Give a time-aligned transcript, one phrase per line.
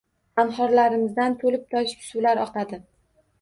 [0.43, 2.81] Anhorlarimizdan to‘libtoshib suvlar oqadi